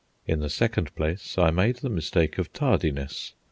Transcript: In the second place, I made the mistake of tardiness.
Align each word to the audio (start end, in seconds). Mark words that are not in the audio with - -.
In 0.25 0.39
the 0.39 0.49
second 0.49 0.95
place, 0.95 1.37
I 1.37 1.51
made 1.51 1.75
the 1.75 1.87
mistake 1.89 2.39
of 2.39 2.51
tardiness. 2.53 3.33